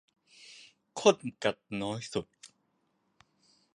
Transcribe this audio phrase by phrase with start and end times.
[0.99, 2.27] ข้อจำกัดน้อยสุด